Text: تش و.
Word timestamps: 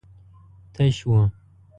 تش 0.73 0.97
و. 1.07 1.29